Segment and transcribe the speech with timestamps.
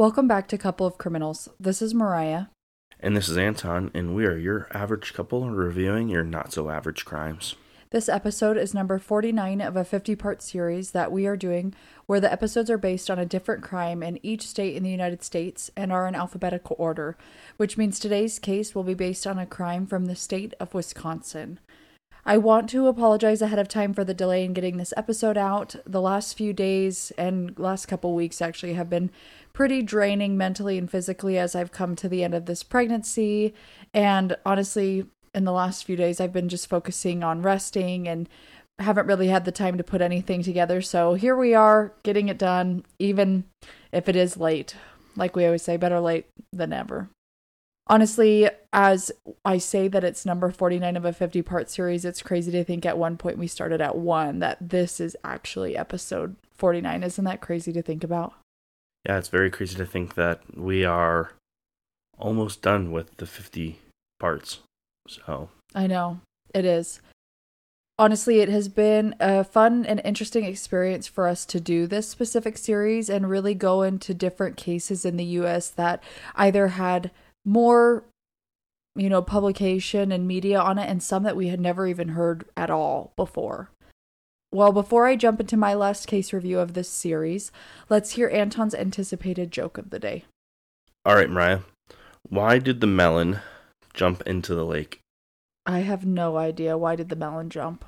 [0.00, 1.50] Welcome back to Couple of Criminals.
[1.60, 2.46] This is Mariah.
[3.00, 7.04] And this is Anton, and we are your average couple reviewing your not so average
[7.04, 7.54] crimes.
[7.90, 11.74] This episode is number 49 of a 50 part series that we are doing,
[12.06, 15.22] where the episodes are based on a different crime in each state in the United
[15.22, 17.18] States and are in alphabetical order,
[17.58, 21.60] which means today's case will be based on a crime from the state of Wisconsin.
[22.24, 25.76] I want to apologize ahead of time for the delay in getting this episode out.
[25.86, 29.10] The last few days and last couple weeks actually have been
[29.52, 33.54] pretty draining mentally and physically as I've come to the end of this pregnancy.
[33.94, 38.28] And honestly, in the last few days, I've been just focusing on resting and
[38.78, 40.80] haven't really had the time to put anything together.
[40.80, 43.44] So here we are getting it done, even
[43.92, 44.74] if it is late.
[45.16, 47.08] Like we always say, better late than never.
[47.90, 49.10] Honestly, as
[49.44, 52.86] I say that it's number 49 of a 50 part series, it's crazy to think
[52.86, 57.02] at one point we started at one that this is actually episode 49.
[57.02, 58.34] Isn't that crazy to think about?
[59.04, 61.32] Yeah, it's very crazy to think that we are
[62.16, 63.80] almost done with the 50
[64.20, 64.60] parts.
[65.08, 66.20] So, I know
[66.54, 67.00] it is.
[67.98, 72.56] Honestly, it has been a fun and interesting experience for us to do this specific
[72.56, 76.00] series and really go into different cases in the US that
[76.36, 77.10] either had
[77.44, 78.04] more,
[78.94, 82.44] you know, publication and media on it and some that we had never even heard
[82.56, 83.70] at all before.
[84.52, 87.52] Well, before I jump into my last case review of this series,
[87.88, 90.24] let's hear Anton's anticipated joke of the day.
[91.04, 91.60] all right, Mariah.
[92.28, 93.38] Why did the melon
[93.94, 95.00] jump into the lake?
[95.66, 96.76] I have no idea.
[96.76, 97.84] Why did the melon jump?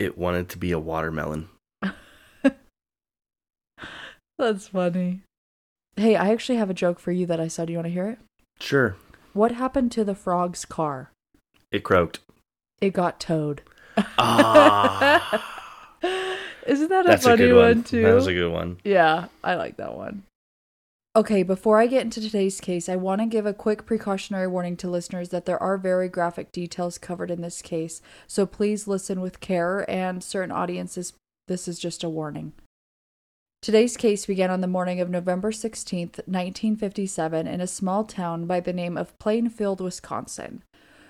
[0.00, 1.48] It wanted to be a watermelon.
[4.38, 5.20] That's funny.
[5.96, 7.64] Hey, I actually have a joke for you that I saw.
[7.64, 8.18] Do you want to hear it?
[8.60, 8.96] Sure,
[9.32, 11.10] What happened to the frog's car?
[11.70, 12.20] it croaked.
[12.80, 13.62] It got towed.
[14.18, 15.50] Ah,
[16.66, 17.82] Isn't that a that's a funny good one, one.
[17.82, 18.02] too?
[18.02, 18.78] That was a good one.
[18.84, 20.22] Yeah, I like that one.
[21.16, 24.76] Okay, before I get into today's case, I want to give a quick precautionary warning
[24.78, 29.20] to listeners that there are very graphic details covered in this case, so please listen
[29.20, 31.12] with care, and certain audiences,
[31.46, 32.52] this is just a warning.
[33.64, 38.60] Today's case began on the morning of November 16th, 1957, in a small town by
[38.60, 40.62] the name of Plainfield, Wisconsin.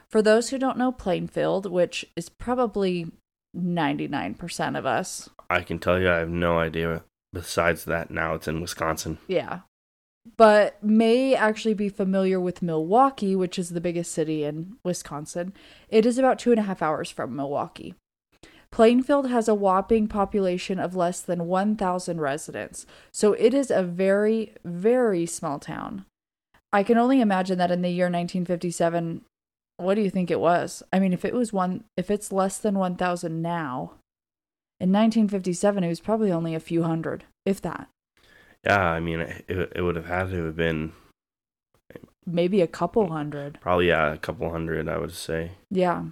[0.08, 3.10] For those who don't know Plainfield, which is probably
[3.56, 7.02] 99% of us, I can tell you, I have no idea.
[7.32, 9.18] Besides that, now it's in Wisconsin.
[9.26, 9.62] Yeah.
[10.36, 15.54] But may actually be familiar with Milwaukee, which is the biggest city in Wisconsin.
[15.88, 17.96] It is about two and a half hours from Milwaukee.
[18.74, 24.52] Plainfield has a whopping population of less than 1,000 residents, so it is a very,
[24.64, 26.06] very small town.
[26.72, 29.22] I can only imagine that in the year 1957,
[29.76, 30.82] what do you think it was?
[30.92, 33.92] I mean, if it was one, if it's less than 1,000 now,
[34.80, 37.86] in 1957, it was probably only a few hundred, if that.
[38.64, 40.94] Yeah, I mean, it, it, it would have had to have been
[42.26, 43.60] maybe a couple mm, hundred.
[43.60, 45.52] probably, yeah, a couple hundred, I would say.
[45.70, 46.06] Yeah.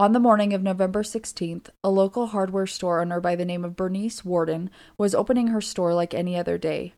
[0.00, 3.76] On the morning of November 16th, a local hardware store owner by the name of
[3.76, 6.94] Bernice Warden was opening her store like any other day.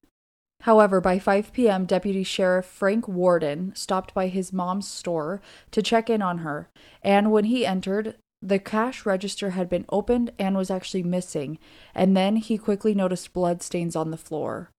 [0.61, 5.43] However, by 5 p.m., Deputy Sheriff Frank Warden stopped by his mom's store
[5.73, 6.69] to check in on her,
[7.03, 11.59] and when he entered, the cash register had been opened and was actually missing,
[11.97, 14.71] and then he quickly noticed bloodstains on the floor.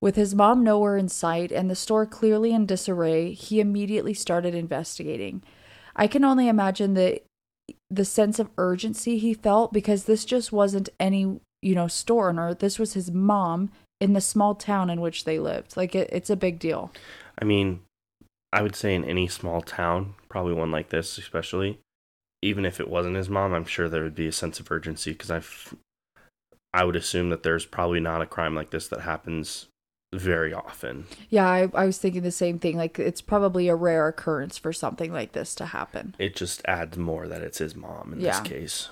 [0.00, 4.54] With his mom nowhere in sight and the store clearly in disarray, he immediately started
[4.54, 5.42] investigating.
[5.94, 7.20] I can only imagine the
[7.90, 12.54] the sense of urgency he felt because this just wasn't any, you know, store owner.
[12.54, 13.70] This was his mom
[14.00, 15.76] in the small town in which they lived.
[15.76, 16.90] Like it, it's a big deal.
[17.38, 17.80] I mean,
[18.52, 21.78] I would say in any small town, probably one like this, especially,
[22.42, 25.12] even if it wasn't his mom, I'm sure there would be a sense of urgency
[25.12, 25.42] because I,
[26.72, 29.66] I would assume that there's probably not a crime like this that happens
[30.12, 31.06] very often.
[31.28, 32.76] Yeah, I, I was thinking the same thing.
[32.76, 36.14] Like it's probably a rare occurrence for something like this to happen.
[36.18, 38.40] It just adds more that it's his mom in Yeah.
[38.40, 38.88] this case.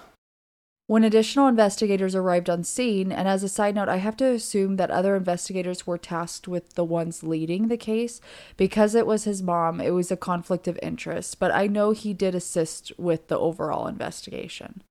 [0.86, 4.76] When additional investigators arrived on scene, and as a side note, I have to assume
[4.76, 8.20] that other investigators were tasked with the ones leading the case.
[8.58, 12.12] Because it was his mom, it was a conflict of interest, but I know he
[12.12, 14.82] did assist with the overall investigation.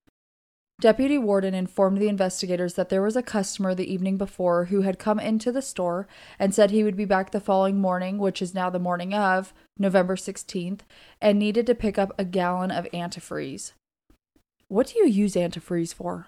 [0.84, 5.00] Deputy Warden informed the investigators that there was a customer the evening before who had
[5.00, 8.54] come into the store and said he would be back the following morning, which is
[8.54, 10.82] now the morning of November 16th,
[11.22, 13.72] and needed to pick up a gallon of antifreeze.
[14.68, 16.28] What do you use antifreeze for?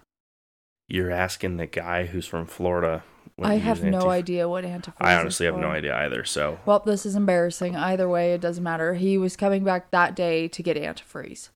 [0.87, 3.03] You're asking the guy who's from Florida.
[3.43, 6.23] I have uses no idea what antifreeze I honestly have no idea either.
[6.23, 7.75] So Well, this is embarrassing.
[7.75, 8.93] Either way, it doesn't matter.
[8.93, 11.49] He was coming back that day to get antifreeze.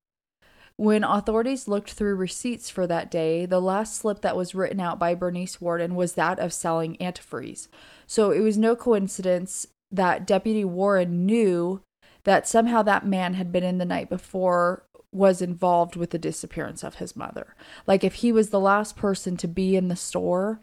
[0.80, 4.98] When authorities looked through receipts for that day, the last slip that was written out
[4.98, 7.68] by Bernice Warden was that of selling antifreeze.
[8.08, 11.82] So it was no coincidence that Deputy Warden knew
[12.24, 16.82] that somehow that man had been in the night before was involved with the disappearance
[16.82, 17.56] of his mother.
[17.86, 20.62] Like if he was the last person to be in the store,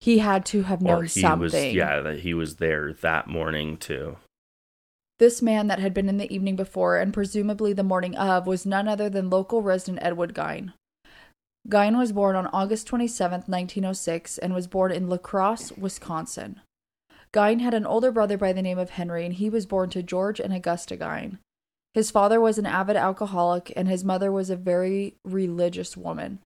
[0.00, 1.38] he had to have known something.
[1.38, 4.16] was yeah that he was there that morning too.
[5.20, 8.64] This man that had been in the evening before and presumably the morning of was
[8.64, 10.72] none other than local resident Edward Gein.
[11.68, 16.62] Gein was born on August 27, 1906, and was born in La Crosse, Wisconsin.
[17.34, 20.02] Gein had an older brother by the name of Henry, and he was born to
[20.02, 21.36] George and Augusta Gein.
[21.92, 26.38] His father was an avid alcoholic, and his mother was a very religious woman.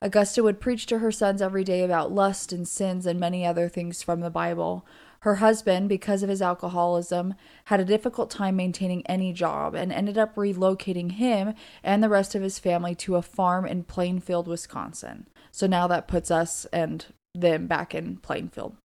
[0.00, 3.68] Augusta would preach to her sons every day about lust and sins and many other
[3.68, 4.86] things from the Bible.
[5.22, 7.34] Her husband, because of his alcoholism,
[7.66, 12.34] had a difficult time maintaining any job and ended up relocating him and the rest
[12.34, 15.26] of his family to a farm in Plainfield, Wisconsin.
[15.52, 18.76] So now that puts us and them back in Plainfield.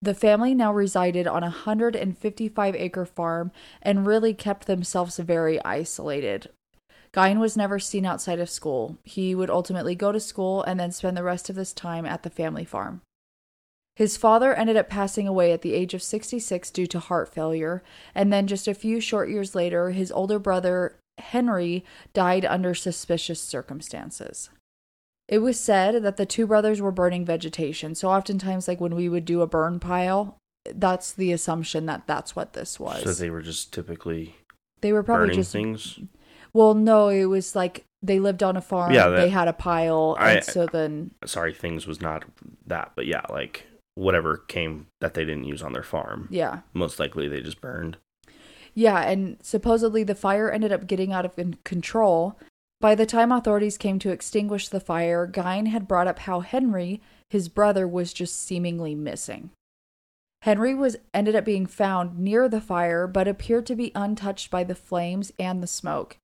[0.00, 3.52] The family now resided on a 155 acre farm
[3.82, 6.48] and really kept themselves very isolated.
[7.12, 8.96] Gein was never seen outside of school.
[9.04, 12.22] He would ultimately go to school and then spend the rest of his time at
[12.22, 13.02] the family farm.
[13.94, 17.82] His father ended up passing away at the age of 66 due to heart failure,
[18.14, 21.84] and then just a few short years later, his older brother, Henry,
[22.14, 24.48] died under suspicious circumstances.
[25.28, 29.08] It was said that the two brothers were burning vegetation, so oftentimes, like when we
[29.08, 30.36] would do a burn pile,
[30.74, 33.02] that's the assumption that that's what this was.
[33.02, 34.36] So they were just typically
[34.80, 35.98] they were probably burning just things.
[36.52, 38.92] well, no, it was like they lived on a farm.
[38.92, 42.24] Yeah, that- they had a pile, I- and so then Sorry, things was not
[42.66, 46.28] that, but yeah, like whatever came that they didn't use on their farm.
[46.30, 47.98] yeah, Most likely they just burned.
[48.74, 51.34] Yeah, and supposedly the fire ended up getting out of
[51.64, 52.38] control.
[52.80, 57.00] By the time authorities came to extinguish the fire, Gein had brought up how Henry,
[57.28, 59.50] his brother, was just seemingly missing.
[60.42, 64.64] Henry was ended up being found near the fire, but appeared to be untouched by
[64.64, 66.16] the flames and the smoke.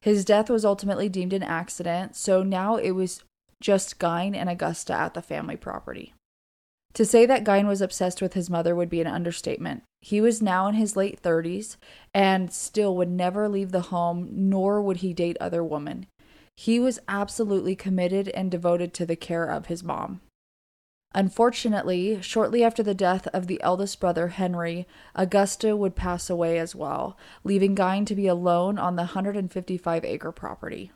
[0.00, 3.22] His death was ultimately deemed an accident, so now it was
[3.60, 6.12] just Gein and Augusta at the family property.
[6.94, 9.82] To say that Gein was obsessed with his mother would be an understatement.
[10.00, 11.76] He was now in his late 30s
[12.12, 16.06] and still would never leave the home, nor would he date other women.
[16.56, 20.20] He was absolutely committed and devoted to the care of his mom.
[21.14, 26.74] Unfortunately, shortly after the death of the eldest brother, Henry, Augusta would pass away as
[26.74, 30.90] well, leaving Gein to be alone on the 155 acre property.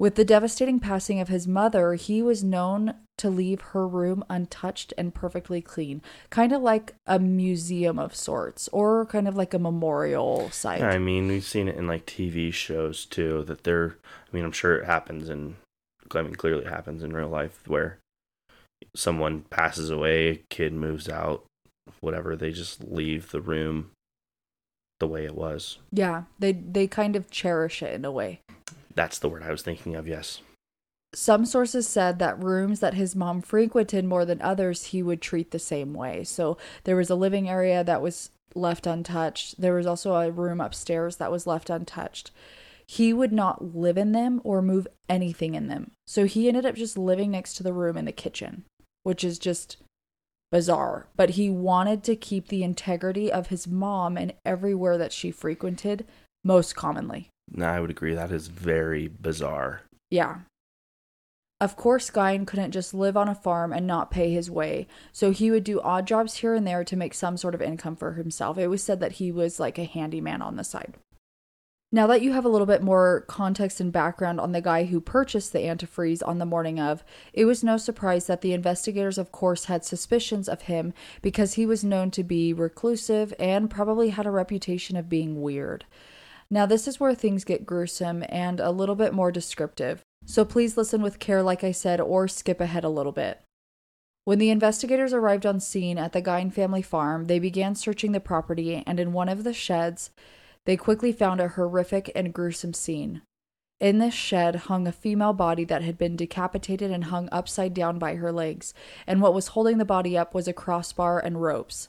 [0.00, 4.94] With the devastating passing of his mother, he was known to leave her room untouched
[4.96, 6.00] and perfectly clean,
[6.30, 10.80] kind of like a museum of sorts, or kind of like a memorial site.
[10.80, 13.44] I mean, we've seen it in like TV shows too.
[13.44, 15.56] That they're, I mean, I'm sure it happens in,
[16.14, 17.98] I mean, clearly it happens in real life where
[18.96, 21.44] someone passes away, kid moves out,
[22.00, 22.36] whatever.
[22.36, 23.90] They just leave the room
[25.00, 25.78] the way it was.
[25.90, 28.40] Yeah, they they kind of cherish it in a way.
[28.94, 30.06] That's the word I was thinking of.
[30.06, 30.40] Yes.
[31.12, 35.50] Some sources said that rooms that his mom frequented more than others, he would treat
[35.50, 36.22] the same way.
[36.22, 39.60] So there was a living area that was left untouched.
[39.60, 42.30] There was also a room upstairs that was left untouched.
[42.86, 45.92] He would not live in them or move anything in them.
[46.06, 48.64] So he ended up just living next to the room in the kitchen,
[49.02, 49.78] which is just
[50.50, 51.06] bizarre.
[51.16, 56.06] But he wanted to keep the integrity of his mom and everywhere that she frequented,
[56.44, 57.28] most commonly.
[57.52, 58.14] No, I would agree.
[58.14, 59.82] That is very bizarre.
[60.10, 60.40] Yeah.
[61.60, 65.30] Of course, Gein couldn't just live on a farm and not pay his way, so
[65.30, 68.14] he would do odd jobs here and there to make some sort of income for
[68.14, 68.56] himself.
[68.56, 70.94] It was said that he was like a handyman on the side.
[71.92, 75.00] Now that you have a little bit more context and background on the guy who
[75.00, 79.32] purchased the antifreeze on the morning of, it was no surprise that the investigators, of
[79.32, 84.24] course, had suspicions of him because he was known to be reclusive and probably had
[84.24, 85.84] a reputation of being weird.
[86.48, 90.76] Now, this is where things get gruesome and a little bit more descriptive, so please
[90.76, 93.40] listen with care, like I said, or skip ahead a little bit.
[94.24, 98.20] When the investigators arrived on scene at the Gein family farm, they began searching the
[98.20, 100.10] property, and in one of the sheds,
[100.66, 103.22] they quickly found a horrific and gruesome scene.
[103.80, 107.98] In this shed hung a female body that had been decapitated and hung upside down
[107.98, 108.74] by her legs,
[109.06, 111.88] and what was holding the body up was a crossbar and ropes.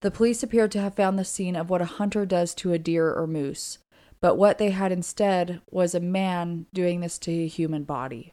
[0.00, 2.78] The police appeared to have found the scene of what a hunter does to a
[2.78, 3.78] deer or moose,
[4.20, 8.32] but what they had instead was a man doing this to a human body.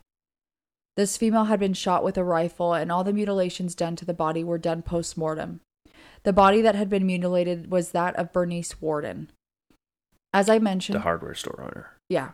[0.96, 4.13] This female had been shot with a rifle, and all the mutilations done to the
[4.13, 5.62] body were done post mortem.
[6.24, 9.32] The body that had been mutilated was that of Bernice Warden.
[10.34, 11.92] As I mentioned, The hardware store owner.
[12.10, 12.32] yeah.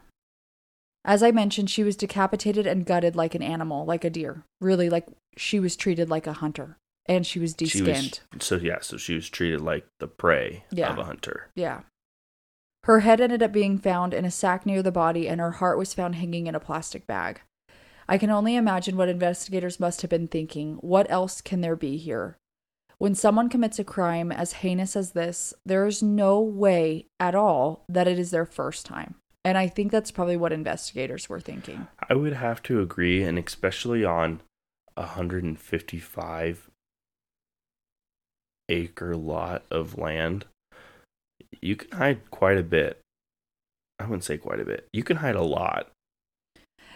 [1.05, 4.43] As I mentioned, she was decapitated and gutted like an animal, like a deer.
[4.61, 5.05] Really, like
[5.37, 6.77] she was treated like a hunter.
[7.07, 8.19] And she was She deskinned.
[8.33, 10.91] was so yeah, so she was treated like the prey Yeah.
[10.91, 11.49] of a hunter.
[11.55, 11.81] Yeah.
[12.83, 15.77] Her head ended up being found in a sack near the body, and her heart
[15.77, 17.41] was found hanging in a plastic bag.
[18.07, 20.75] I can only imagine what investigators must have been thinking.
[20.81, 22.37] What else can there be here?
[22.99, 27.85] When someone commits a crime as heinous as this, there is no way at all
[27.87, 29.15] that it is their first time.
[29.45, 31.87] And I think that's probably what investigators were thinking.
[32.09, 34.41] I would have to agree, and especially on
[34.97, 36.69] a 155
[38.67, 40.43] acre lot of land,
[41.61, 42.99] you can hide quite a bit.
[43.97, 44.89] I wouldn't say quite a bit.
[44.91, 45.89] You can hide a lot.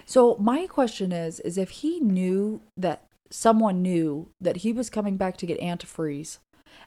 [0.06, 5.18] So my question is is if he knew that someone knew that he was coming
[5.18, 6.38] back to get antifreeze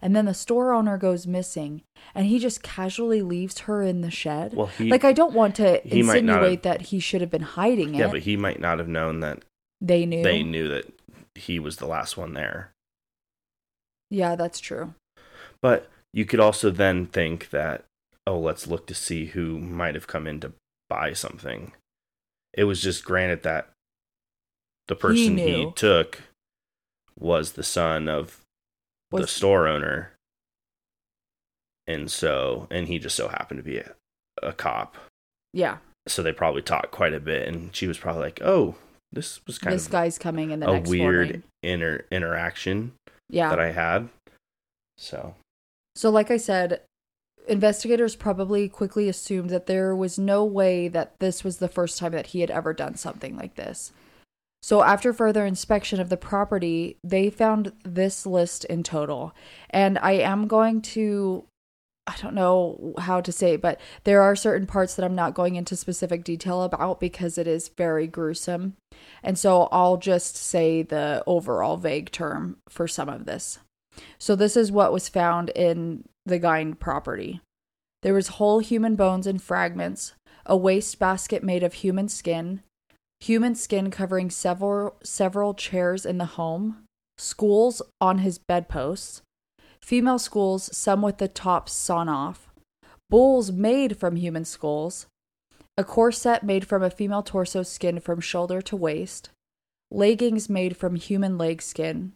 [0.00, 1.82] and then the store owner goes missing
[2.14, 4.54] and he just casually leaves her in the shed.
[4.54, 7.42] Well, he like I don't want to he insinuate have- that he should have been
[7.42, 7.98] hiding it.
[7.98, 9.44] yeah, but he might not have known that
[9.80, 10.22] they knew.
[10.22, 10.92] they knew that
[11.34, 12.72] he was the last one there.
[14.10, 14.94] Yeah, that's true.
[15.60, 17.84] But you could also then think that,
[18.26, 20.52] oh, let's look to see who might have come in to
[20.88, 21.72] buy something.
[22.54, 23.70] It was just granted that
[24.88, 25.72] the person he, knew.
[25.74, 26.20] took
[27.18, 28.40] was the son of
[29.10, 30.12] the store owner.
[31.86, 33.92] And so, and he just so happened to be a,
[34.42, 34.96] a cop.
[35.52, 35.78] Yeah.
[36.08, 37.46] So they probably talked quite a bit.
[37.48, 38.74] And she was probably like, oh,
[39.12, 41.42] this was kind This of guy's coming in the a next weird morning.
[41.62, 42.92] inter- interaction
[43.30, 43.48] Yeah.
[43.50, 44.08] that I had.
[44.98, 45.34] So,
[45.94, 46.80] So, like I said,
[47.46, 52.12] investigators probably quickly assumed that there was no way that this was the first time
[52.12, 53.92] that he had ever done something like this.
[54.66, 59.32] So, after further inspection of the property, they found this list in total.
[59.70, 61.44] And I am going to,
[62.08, 65.34] I don't know how to say it, but there are certain parts that I'm not
[65.34, 68.74] going into specific detail about because it is very gruesome.
[69.22, 73.60] And so I'll just say the overall vague term for some of this.
[74.18, 77.40] So this is what was found in the Gein property.
[78.02, 82.62] There was whole human bones and fragments, a waste basket made of human skin,
[83.20, 86.84] human skin covering several several chairs in the home,
[87.18, 89.22] schools on his bedposts,
[89.80, 92.48] female schools, some with the tops sawn off,
[93.08, 95.06] bowls made from human skulls,
[95.76, 99.30] a corset made from a female torso skin from shoulder to waist,
[99.90, 102.12] leggings made from human leg skin,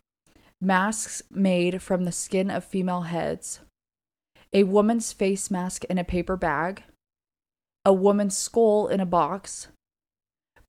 [0.61, 3.61] masks made from the skin of female heads,
[4.52, 6.83] a woman's face mask in a paper bag,
[7.85, 9.69] a woman's skull in a box,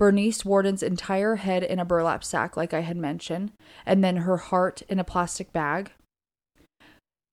[0.02, 3.52] Bernice Warden's entire head in a burlap sack, like I had mentioned,
[3.86, 5.92] and then her heart in a plastic bag,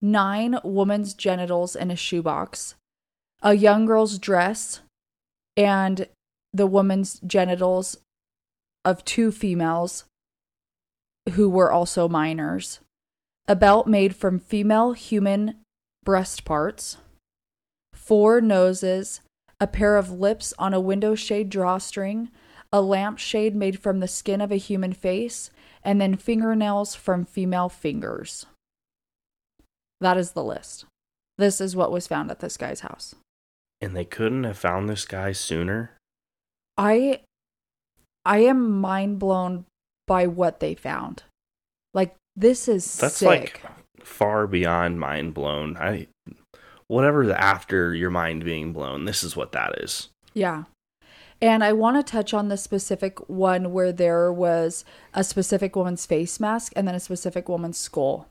[0.02, 2.74] nine woman's genitals in a shoebox,
[3.40, 4.80] a young girl's dress,
[5.56, 6.08] and
[6.52, 7.96] the woman's genitals
[8.84, 10.04] of two females
[11.30, 12.80] who were also minors,
[13.46, 15.54] a belt made from female human
[16.04, 16.98] breast parts,
[17.94, 19.22] four noses,
[19.58, 22.28] a pair of lips on a window shade drawstring,
[22.72, 25.50] a lampshade made from the skin of a human face,
[25.82, 28.46] and then fingernails from female fingers.
[30.00, 30.84] That is the list.
[31.38, 33.14] This is what was found at this guy's house.
[33.80, 35.92] and they couldn't have found this guy sooner.
[36.76, 37.20] I
[38.24, 39.64] I am mind blown
[40.06, 41.22] by what they found.
[41.94, 43.28] Like this is That's sick.
[43.28, 43.62] like
[44.04, 45.76] far beyond mind blown.
[45.76, 46.08] I
[46.88, 50.08] whatever's after your mind being blown, this is what that is.
[50.34, 50.64] Yeah.
[51.40, 56.04] And I want to touch on the specific one where there was a specific woman's
[56.04, 58.28] face mask and then a specific woman's skull.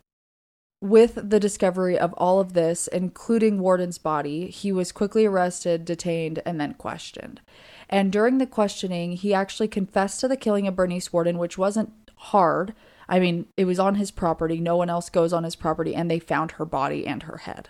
[0.82, 6.42] With the discovery of all of this, including Warden's body, he was quickly arrested, detained,
[6.46, 7.42] and then questioned.
[7.90, 11.94] And during the questioning, he actually confessed to the killing of Bernice Warden, which wasn't
[12.16, 12.74] hard.
[13.10, 14.60] I mean, it was on his property.
[14.60, 17.70] No one else goes on his property, and they found her body and her head.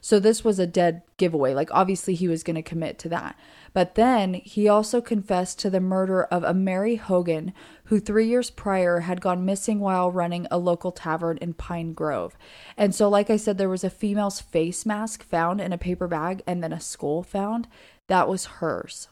[0.00, 1.54] So this was a dead giveaway.
[1.54, 3.36] Like, obviously, he was going to commit to that.
[3.78, 7.52] But then he also confessed to the murder of a Mary Hogan,
[7.84, 12.36] who three years prior had gone missing while running a local tavern in Pine Grove.
[12.76, 16.08] And so, like I said, there was a female's face mask found in a paper
[16.08, 17.68] bag and then a skull found.
[18.08, 19.06] That was hers.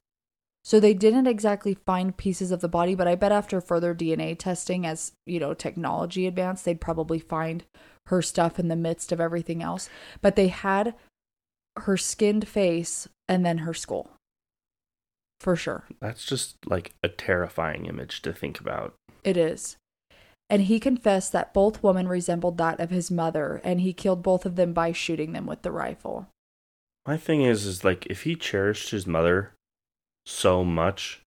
[0.64, 4.36] So they didn't exactly find pieces of the body, but I bet after further DNA
[4.36, 7.62] testing, as you know, technology advanced, they'd probably find
[8.06, 9.88] her stuff in the midst of everything else.
[10.20, 10.96] But they had
[11.76, 14.15] her skinned face and then her skull.
[15.40, 15.84] For sure.
[16.00, 18.94] That's just like a terrifying image to think about.
[19.24, 19.76] It is.
[20.48, 24.46] And he confessed that both women resembled that of his mother, and he killed both
[24.46, 26.28] of them by shooting them with the rifle.
[27.04, 29.52] My thing is is like if he cherished his mother
[30.24, 31.20] so much,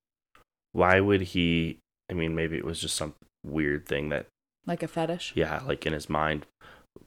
[0.71, 1.79] why would he?
[2.09, 3.13] I mean, maybe it was just some
[3.45, 4.25] weird thing that,
[4.65, 5.33] Like a fetish.
[5.35, 6.45] yeah, like in his mind.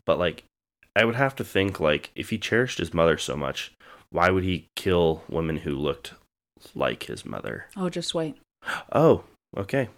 [0.06, 0.44] But like,
[0.94, 3.72] I would have to think like if he cherished his mother so much,
[4.10, 6.12] why would he kill women who looked
[6.74, 7.66] like his mother?
[7.76, 8.36] Oh, just wait.
[8.92, 9.24] Oh,
[9.56, 9.88] okay.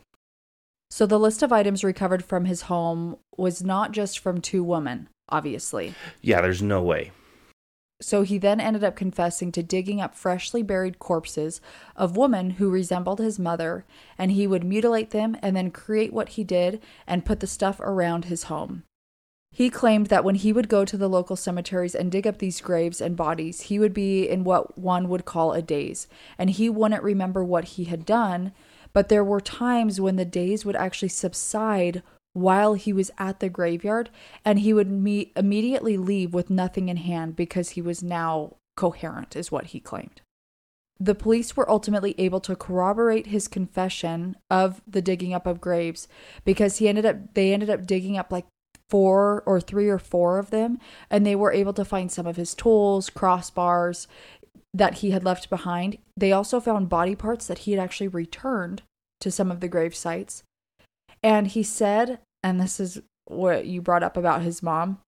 [0.90, 5.08] So the list of items recovered from his home was not just from two women,
[5.28, 5.94] obviously.
[6.22, 7.10] Yeah, there's no way.
[8.00, 11.60] So he then ended up confessing to digging up freshly buried corpses
[11.96, 13.84] of women who resembled his mother,
[14.18, 17.80] and he would mutilate them and then create what he did and put the stuff
[17.80, 18.82] around his home.
[19.54, 22.60] He claimed that when he would go to the local cemeteries and dig up these
[22.60, 26.68] graves and bodies, he would be in what one would call a daze, and he
[26.68, 28.52] wouldn't remember what he had done,
[28.92, 33.48] but there were times when the daze would actually subside while he was at the
[33.48, 34.10] graveyard
[34.44, 39.36] and he would me- immediately leave with nothing in hand because he was now coherent
[39.36, 40.20] is what he claimed.
[40.98, 46.08] The police were ultimately able to corroborate his confession of the digging up of graves
[46.44, 48.46] because he ended up they ended up digging up like
[48.94, 50.78] four or three or four of them
[51.10, 54.06] and they were able to find some of his tools crossbars
[54.72, 58.82] that he had left behind they also found body parts that he had actually returned
[59.20, 60.44] to some of the grave sites
[61.24, 64.98] and he said, and this is what you brought up about his mom,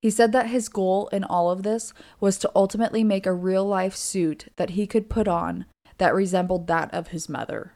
[0.00, 3.64] he said that his goal in all of this was to ultimately make a real
[3.64, 5.66] life suit that he could put on
[5.98, 7.74] that resembled that of his mother.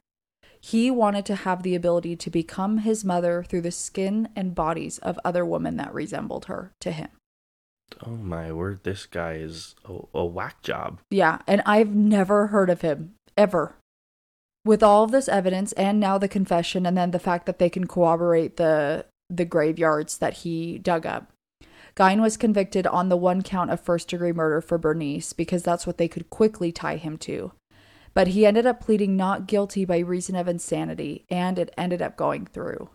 [0.60, 4.98] He wanted to have the ability to become his mother through the skin and bodies
[4.98, 7.08] of other women that resembled her to him.
[8.06, 11.00] Oh my word, this guy is a, a whack job.
[11.10, 13.74] Yeah, and I've never heard of him ever.
[14.64, 17.70] With all of this evidence and now the confession and then the fact that they
[17.70, 21.32] can corroborate the the graveyards that he dug up.
[21.96, 25.86] Gein was convicted on the one count of first degree murder for Bernice because that's
[25.86, 27.52] what they could quickly tie him to.
[28.14, 32.16] But he ended up pleading not guilty by reason of insanity and it ended up
[32.16, 32.90] going through.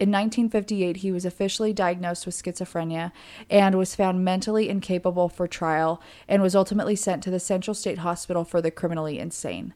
[0.00, 3.12] In 1958, he was officially diagnosed with schizophrenia
[3.50, 7.98] and was found mentally incapable for trial and was ultimately sent to the Central State
[7.98, 9.74] Hospital for the criminally insane.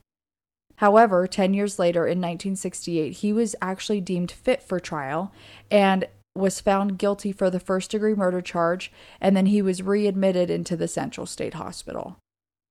[0.76, 5.30] However, 10 years later in 1968, he was actually deemed fit for trial
[5.70, 10.50] and was found guilty for the first degree murder charge, and then he was readmitted
[10.50, 12.16] into the Central State Hospital.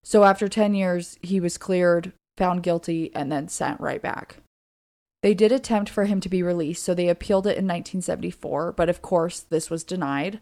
[0.03, 4.37] So after 10 years, he was cleared, found guilty, and then sent right back.
[5.21, 8.89] They did attempt for him to be released, so they appealed it in 1974, but
[8.89, 10.41] of course, this was denied.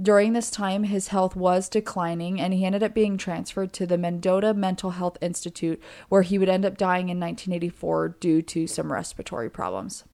[0.00, 3.98] During this time, his health was declining, and he ended up being transferred to the
[3.98, 8.92] Mendota Mental Health Institute, where he would end up dying in 1984 due to some
[8.92, 10.04] respiratory problems.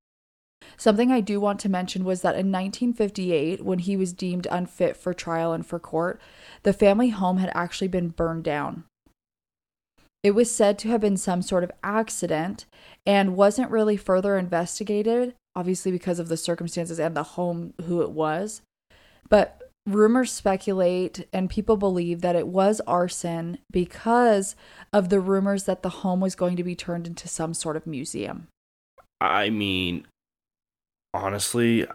[0.76, 4.96] Something I do want to mention was that in 1958, when he was deemed unfit
[4.96, 6.20] for trial and for court,
[6.62, 8.84] the family home had actually been burned down.
[10.22, 12.66] It was said to have been some sort of accident
[13.06, 18.10] and wasn't really further investigated, obviously because of the circumstances and the home who it
[18.10, 18.60] was.
[19.28, 24.56] But rumors speculate and people believe that it was arson because
[24.92, 27.86] of the rumors that the home was going to be turned into some sort of
[27.86, 28.48] museum.
[29.20, 30.06] I mean,
[31.16, 31.86] honestly,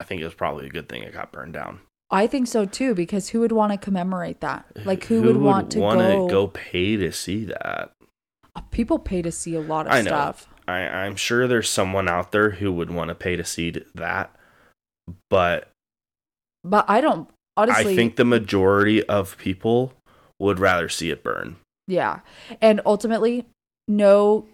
[0.00, 1.80] I think it was probably a good thing it got burned down.
[2.10, 4.66] I think so too because who would want to commemorate that?
[4.84, 7.92] Like who, would, want to go, go pay to see that?
[8.54, 10.10] Uh, people pay to see a lot of I know.
[10.10, 10.48] stuff.
[10.68, 14.34] I, I'm sure there's someone out there who would want to pay to see that,
[15.30, 15.70] but
[16.62, 19.94] But I don't honestly I think the majority of people
[20.38, 21.56] would rather see it burn.
[21.88, 22.20] Yeah.
[22.60, 23.46] And ultimately,
[23.88, 24.46] no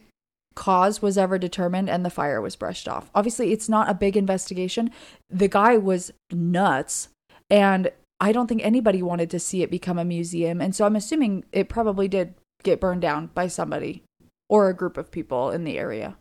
[0.59, 3.11] cause was ever determined and the fire was brushed off.
[3.15, 4.91] Obviously, it's not a big investigation.
[5.31, 7.11] The guy was nuts.
[7.49, 10.61] And I don't think anybody wanted to see it become a museum.
[10.61, 14.03] And so I'm assuming it probably did get burned down by somebody
[14.49, 16.17] or a group of people in the area.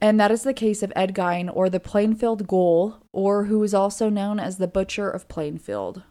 [0.00, 3.74] And that is the case of Ed Gein, or the Plainfield Ghoul, or who is
[3.74, 6.04] also known as the Butcher of Plainfield.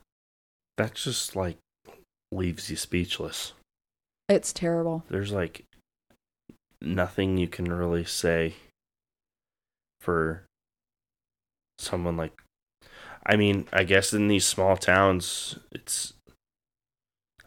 [0.77, 1.57] That just like
[2.31, 3.53] leaves you speechless.
[4.27, 5.05] It's terrible.
[5.09, 5.63] There's like
[6.81, 8.55] nothing you can really say
[10.01, 10.43] for
[11.77, 12.33] someone like
[13.25, 16.13] I mean, I guess in these small towns it's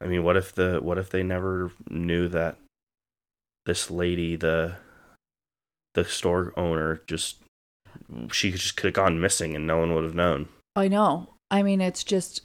[0.00, 2.56] I mean, what if the what if they never knew that
[3.66, 4.76] this lady, the
[5.94, 7.36] the store owner just
[8.30, 10.48] she just could have gone missing and no one would have known.
[10.74, 11.34] I know.
[11.50, 12.42] I mean, it's just,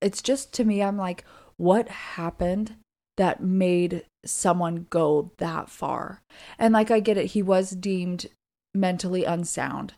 [0.00, 1.24] it's just to me, I'm like,
[1.56, 2.76] what happened
[3.18, 6.22] that made someone go that far?
[6.58, 8.26] And like, I get it, he was deemed
[8.74, 9.94] mentally unsound,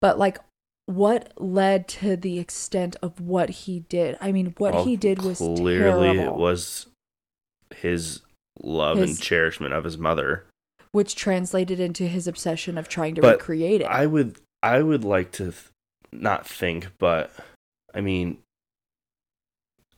[0.00, 0.38] but like,
[0.86, 4.16] what led to the extent of what he did?
[4.20, 6.34] I mean, what Well, he did was clearly terrible.
[6.34, 6.86] it was
[7.76, 8.20] his
[8.60, 10.46] love His- and cherishment of his mother.
[10.92, 13.84] which translated into his obsession of trying to But recreate it.
[13.86, 15.68] I would I would like to th-
[16.12, 17.30] not think, but
[17.94, 18.38] I mean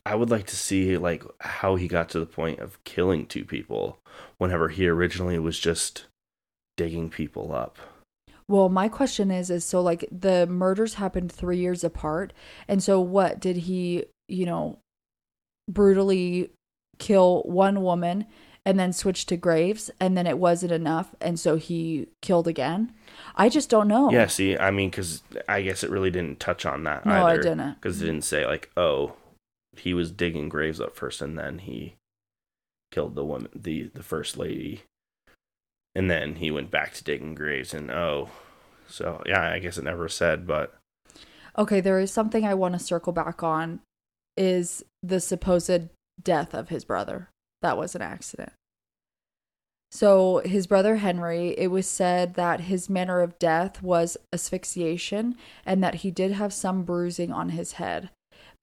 [0.05, 3.45] I would like to see like how he got to the point of killing two
[3.45, 3.99] people
[4.37, 6.05] whenever he originally was just
[6.75, 7.77] digging people up.
[8.49, 12.33] Well, my question is is so like the murders happened 3 years apart
[12.67, 14.79] and so what did he, you know,
[15.69, 16.51] brutally
[16.99, 18.25] kill one woman
[18.65, 22.93] and then switch to graves and then it wasn't enough and so he killed again?
[23.35, 24.11] I just don't know.
[24.11, 27.31] Yeah, see, I mean cuz I guess it really didn't touch on that No, I
[27.33, 27.43] either.
[27.43, 27.79] didn't.
[27.81, 29.13] Cuz it didn't say like, "Oh,
[29.77, 31.95] he was digging graves up first and then he
[32.91, 34.83] killed the woman the the first lady."
[35.95, 38.29] And then he went back to digging graves and oh.
[38.87, 40.75] So, yeah, I guess it never said, but
[41.57, 43.79] Okay, there is something I want to circle back on
[44.35, 45.89] is the supposed
[46.21, 47.29] death of his brother.
[47.61, 48.53] That was an accident.
[49.91, 55.83] So, his brother Henry, it was said that his manner of death was asphyxiation and
[55.83, 58.09] that he did have some bruising on his head.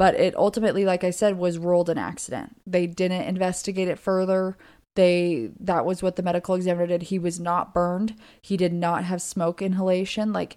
[0.01, 2.57] But it ultimately, like I said, was ruled an accident.
[2.67, 4.57] They didn't investigate it further.
[4.97, 7.03] They that was what the medical examiner did.
[7.03, 8.15] He was not burned.
[8.41, 10.33] He did not have smoke inhalation.
[10.33, 10.57] Like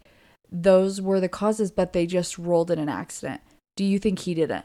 [0.50, 3.42] those were the causes, but they just ruled it an accident.
[3.76, 4.64] Do you think he did it?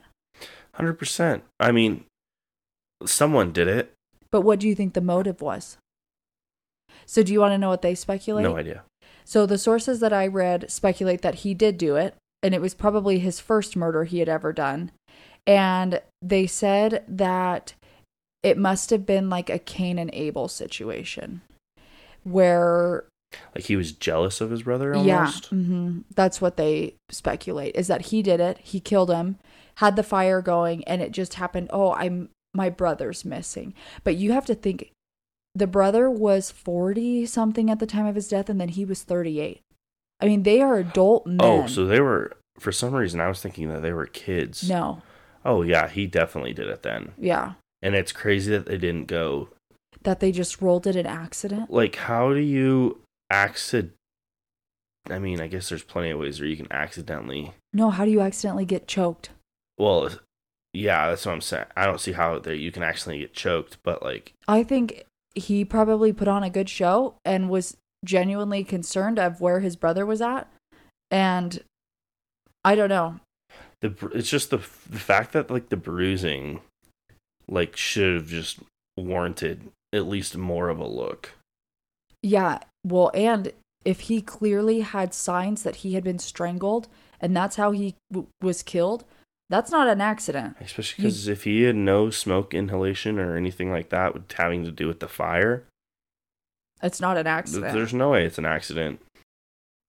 [0.78, 1.42] 100%.
[1.58, 2.04] I mean,
[3.04, 3.92] someone did it.
[4.30, 5.78] But what do you think the motive was?
[7.04, 8.44] So do you want to know what they speculate?
[8.44, 8.84] No idea.
[9.24, 12.74] So the sources that I read speculate that he did do it, and it was
[12.74, 14.92] probably his first murder he had ever done.
[15.46, 17.74] And they said that
[18.42, 21.40] it must have been like a Cain and Abel situation
[22.24, 23.04] where
[23.54, 25.46] Like he was jealous of his brother Yeah, almost.
[25.46, 28.58] hmm that's what they speculate is that he did it.
[28.58, 29.38] He killed him,
[29.76, 31.68] had the fire going, and it just happened.
[31.72, 33.74] Oh, I'm my brother's missing.
[34.04, 34.90] But you have to think,
[35.54, 39.02] the brother was forty something at the time of his death, and then he was
[39.02, 39.60] thirty eight.
[40.20, 41.40] I mean, they are adult oh, men.
[41.40, 44.68] Oh, so they were for some reason I was thinking that they were kids.
[44.68, 45.02] no,
[45.44, 47.12] Oh yeah, he definitely did it then.
[47.16, 49.48] yeah, And it's crazy that they didn't go
[50.02, 51.70] that they just rolled it an accident.
[51.70, 53.00] like how do you
[53.30, 53.94] accident
[55.10, 58.10] I mean, I guess there's plenty of ways where you can accidentally No, how do
[58.10, 59.30] you accidentally get choked?
[59.78, 60.10] well,
[60.74, 61.64] yeah, that's what I'm saying.
[61.76, 65.04] I don't see how that you can actually get choked, but like I think
[65.34, 70.06] he probably put on a good show and was genuinely concerned of where his brother
[70.06, 70.48] was at.
[71.10, 71.62] And
[72.64, 73.20] I don't know.
[73.80, 76.60] the it's just the the fact that like the bruising
[77.48, 78.58] like should have just
[78.96, 81.32] warranted at least more of a look.
[82.22, 82.58] Yeah.
[82.84, 83.52] Well, and
[83.84, 86.88] if he clearly had signs that he had been strangled
[87.20, 89.04] and that's how he w- was killed,
[89.48, 90.56] that's not an accident.
[90.60, 94.86] Especially because if he had no smoke inhalation or anything like that having to do
[94.86, 95.64] with the fire,
[96.82, 97.72] It's not an accident.
[97.72, 99.00] there's no way it's an accident.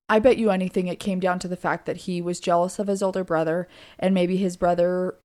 [0.07, 2.87] I bet you anything it came down to the fact that he was jealous of
[2.87, 3.67] his older brother
[3.99, 5.15] and maybe his brother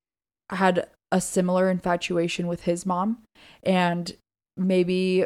[0.50, 3.22] had a similar infatuation with his mom
[3.62, 4.14] and
[4.59, 5.24] maybe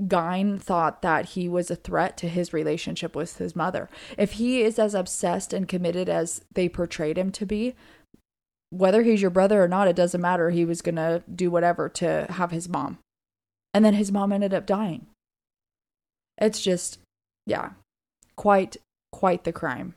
[0.00, 3.88] Gein thought that he was a threat to his relationship with his mother.
[4.18, 7.74] If he is as obsessed and committed as they portrayed him to be,
[8.70, 10.50] whether he's your brother or not, it doesn't matter.
[10.50, 12.98] He was going to do whatever to have his mom.
[13.74, 15.06] And then his mom ended up dying.
[16.38, 16.98] It's just,
[17.44, 17.70] yeah,
[18.36, 18.76] quite,
[19.12, 19.94] quite the crime.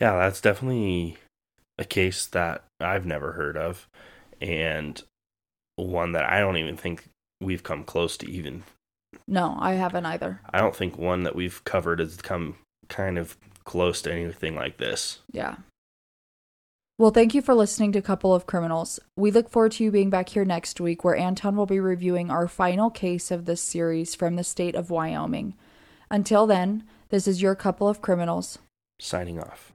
[0.00, 1.18] Yeah, that's definitely
[1.78, 3.86] a case that I've never heard of,
[4.40, 5.02] and
[5.76, 7.04] one that I don't even think
[7.40, 8.64] we've come close to even.
[9.28, 10.40] No, I haven't either.
[10.50, 12.56] I don't think one that we've covered has come
[12.88, 15.20] kind of close to anything like this.
[15.32, 15.56] Yeah.
[16.96, 19.00] Well, thank you for listening to Couple of Criminals.
[19.16, 22.30] We look forward to you being back here next week where Anton will be reviewing
[22.30, 25.56] our final case of this series from the state of Wyoming.
[26.08, 28.60] Until then, this is your Couple of Criminals.
[29.00, 29.73] Signing off.